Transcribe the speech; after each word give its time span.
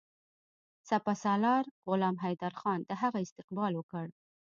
سپه 0.89 1.13
سالار 1.23 1.63
غلام 1.87 2.15
حیدرخان 2.25 2.79
د 2.89 2.91
هغه 3.01 3.17
استقبال 3.25 3.71
وکړ. 3.75 4.05